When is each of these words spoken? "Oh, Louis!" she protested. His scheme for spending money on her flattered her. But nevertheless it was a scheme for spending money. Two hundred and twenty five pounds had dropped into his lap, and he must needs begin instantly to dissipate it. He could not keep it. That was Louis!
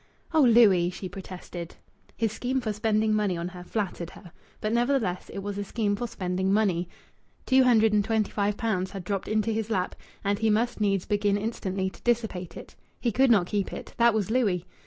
"Oh, 0.33 0.41
Louis!" 0.41 0.89
she 0.89 1.07
protested. 1.07 1.75
His 2.17 2.31
scheme 2.31 2.59
for 2.59 2.73
spending 2.73 3.13
money 3.13 3.37
on 3.37 3.49
her 3.49 3.63
flattered 3.63 4.09
her. 4.09 4.31
But 4.59 4.73
nevertheless 4.73 5.29
it 5.31 5.43
was 5.43 5.59
a 5.59 5.63
scheme 5.63 5.95
for 5.95 6.07
spending 6.07 6.51
money. 6.51 6.89
Two 7.45 7.65
hundred 7.65 7.93
and 7.93 8.03
twenty 8.03 8.31
five 8.31 8.57
pounds 8.57 8.89
had 8.89 9.03
dropped 9.03 9.27
into 9.27 9.51
his 9.51 9.69
lap, 9.69 9.93
and 10.23 10.39
he 10.39 10.49
must 10.49 10.81
needs 10.81 11.05
begin 11.05 11.37
instantly 11.37 11.91
to 11.91 12.01
dissipate 12.01 12.57
it. 12.57 12.75
He 12.99 13.11
could 13.11 13.29
not 13.29 13.45
keep 13.45 13.71
it. 13.71 13.93
That 13.97 14.15
was 14.15 14.31
Louis! 14.31 14.65